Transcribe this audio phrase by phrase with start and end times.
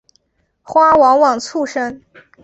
[0.63, 2.01] 花往往簇生。